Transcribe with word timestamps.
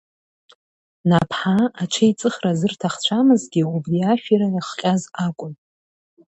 Наԥҳаа 1.09 1.65
аҽеиҵыхра 1.81 2.51
зырҭахцәамзгьы 2.59 3.61
убри 3.75 3.99
ашәира 4.11 4.47
иахҟьаз 4.53 5.01
акәын. 5.25 5.53